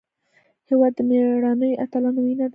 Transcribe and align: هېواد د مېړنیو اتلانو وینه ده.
هېواد 0.69 0.93
د 0.97 0.99
مېړنیو 1.09 1.79
اتلانو 1.83 2.19
وینه 2.23 2.45
ده. 2.47 2.49